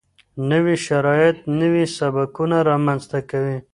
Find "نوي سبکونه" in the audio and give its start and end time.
1.59-2.57